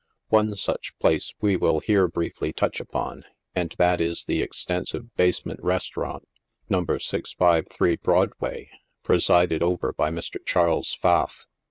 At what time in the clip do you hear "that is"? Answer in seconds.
3.77-4.25